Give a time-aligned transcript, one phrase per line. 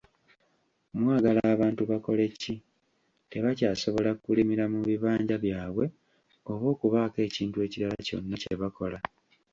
[0.99, 2.53] Mwagala abantu bakoleki,
[3.31, 5.85] tebakyasobola kulimira mu bibanja byabwe
[6.51, 8.99] oba okubaako ekintu ekirala kyonna kye bakola.